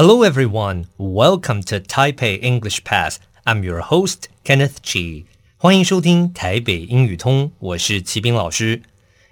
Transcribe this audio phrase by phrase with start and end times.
[0.00, 0.86] Hello, everyone.
[0.98, 3.18] Welcome to Taipei English Pass.
[3.44, 5.24] I'm your host, Kenneth Chi.
[5.56, 8.82] 欢迎收听台北英语通，我是齐斌老师。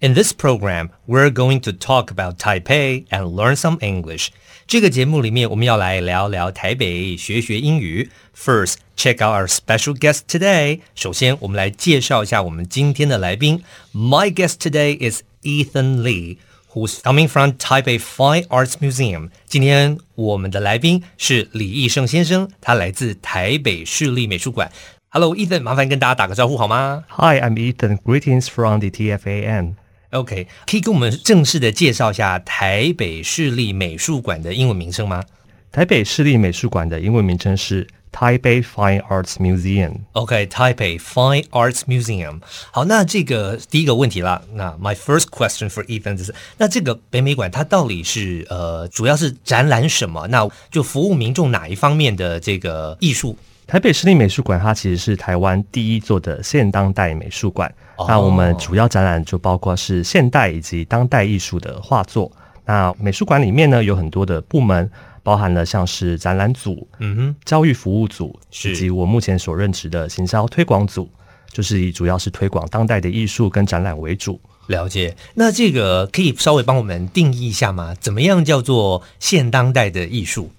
[0.00, 4.28] In this program, we're going to talk about Taipei and learn some English.
[4.66, 8.10] 这个节目里面，我们要来聊聊台北，学学英语。
[8.36, 10.80] First, check out our special guest today.
[10.94, 13.62] 首先，我们来介绍一下我们今天的来宾。
[13.92, 16.38] My guest today is Ethan Lee,
[16.74, 19.30] who's coming from Taipei Fine Arts Museum.
[19.46, 24.70] 今天我们的来宾是李义胜先生，他来自台北市立美术馆。
[25.08, 27.04] Hello, Ethan，麻烦跟大家打个招呼好吗？
[27.08, 27.98] Hi, I'm Ethan.
[27.98, 29.74] Greetings from the TFAN.
[30.10, 35.24] OK，可以跟我们正式的介绍一下台北市立美术馆的英文名称吗？
[35.72, 39.91] 台北市立美术馆的英文名称是 Taipei Fine Arts Museum。
[40.13, 42.39] OK，Taipei Fine Arts Museum。
[42.71, 50.25] 好，那这个第一个问题啦，那 My first question for Ethan 就是，那这个北美馆它到底是呃，主要是展览什么？
[50.29, 53.37] 那就服务民众哪一方面的这个艺术？
[53.67, 57.69] 台北市立美术馆它其实是台湾第一座的现当代美术馆。
[57.97, 58.07] Oh.
[58.07, 62.31] 那我们主要展览就包括是现代以及当代艺术的画作。
[62.63, 64.89] 那美术馆里面呢，有很多的部门，
[65.25, 71.09] 包含了像是展览组、嗯哼，教育服务组，以及我目前所任职的行销推广组，
[71.51, 74.39] 就是以主要是推广当代的艺术跟展览为主。
[74.67, 75.15] 了解。
[75.33, 77.95] 那这个可以稍微帮我们定义一下吗？
[77.99, 80.51] 怎么样叫做现当代的艺术？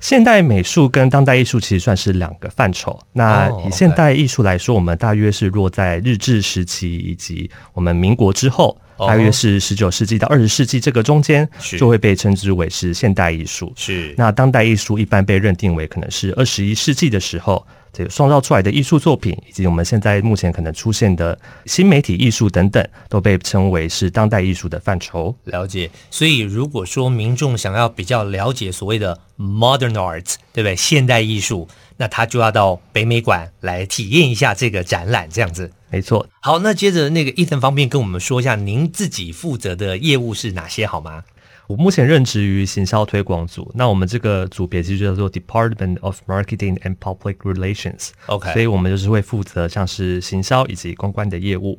[0.00, 2.98] 现代美术跟当代艺术其实算是两个范畴。
[3.12, 11.48] 那以现代艺术来说，我们大约是落在日治时期以及我们民国之后，大约是十九世纪到二十世纪这个中间，
[11.78, 13.72] 就会被称之为是现代艺术。
[13.76, 14.14] 是。
[14.16, 17.64] 那当代艺术一般被认定为可能是二十一世纪的时候。
[17.90, 25.34] 这个创造出来的艺术作品，以及我们现在目前可能出现的新媒体艺术等等，都被称为是当代艺术的范畴。
[25.44, 25.90] 了解。
[26.10, 30.76] 所以，如果说民众想要比较了解所谓的 modern arts，对不对？
[30.76, 31.66] 现代艺术，
[31.98, 35.70] 那他就要到北美馆来体验一下这个展览，这样子。
[35.90, 36.26] 没错。
[36.40, 41.24] 好，那接着那个 Ethan 方便跟我们说一下，您自己负责的业务是哪些，好吗？
[41.66, 48.10] 我目前任职于行销推广组，那我们这个组别其实就叫做 Department of Marketing and Public Relations。
[48.26, 51.78] OK，所以我们就是会负责像是行销以及公关的业务。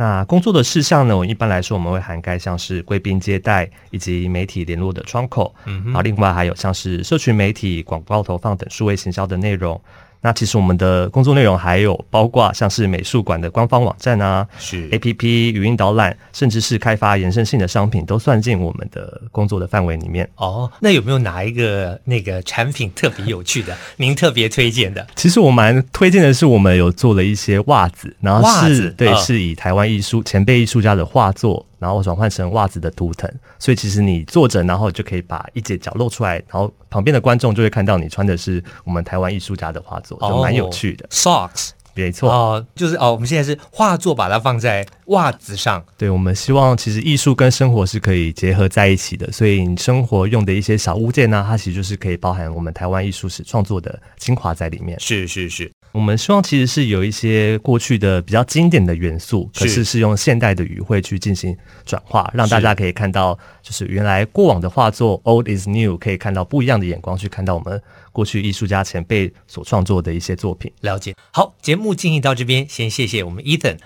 [0.00, 9.80] 那工作的事项呢，我一般来说我们会涵盖像是贵宾接待以及媒体联络的窗口，嗯，然后另外还有像是社群媒体、广告投放等数位行销的内容。
[10.20, 20.28] 那其实我们的工作内容还有包括像是美术馆的官方网站啊，是 APP 语音导览，甚至是开发延伸性的商品，都算进我们的工作的范围里面。
[20.36, 25.06] 哦，那有没有哪一个那个产品特别有趣的， 您特别推荐的？
[25.14, 31.64] 其实我蛮推荐的是，我们有做了一些袜子，然后是袜子对，哦、是以台湾艺术前辈艺术家的画作。
[31.78, 41.04] 然后转换成袜子的图腾，所以其实你坐着，然后就可以把一截脚露出来，然后旁边的观众就会看到你穿的是我们台湾艺术家的画作，就蛮有趣的。
[41.04, 45.84] Oh, socks，没错，哦，就是哦，我们现在是画作，把它放在袜子上。
[45.96, 54.98] 对，我们希望其实艺术跟生活是可以结合在一起的，所以你生活用的一些小物件呢，它其实就是可以包含我们台湾艺术史创作的精华在里面。
[55.00, 55.70] 是是是。
[55.92, 67.80] 我们希望其实是有一些过去的比较经典的元素，可是是用现代的语汇去进行转化，让大家可以看到，就是原来过往的画作 old is new，可以看到不一样的眼光去看到我们
[68.12, 70.70] 过去艺术家前辈所创作的一些作品。
[70.82, 71.14] 了解。
[71.32, 73.78] 好，节目进行到这边，先谢谢我们 Ethan。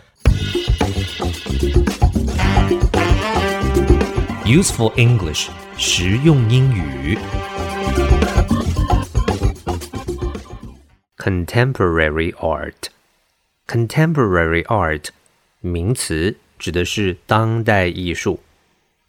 [4.44, 5.48] Useful English，
[5.78, 7.16] 实用英语。
[11.21, 15.07] Contemporary art，contemporary art
[15.61, 18.41] 名词指的是当代艺术。